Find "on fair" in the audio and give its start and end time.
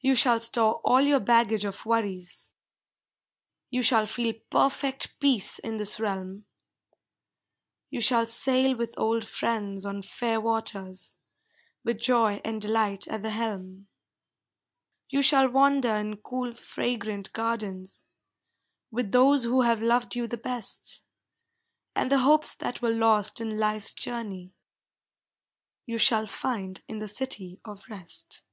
9.84-10.40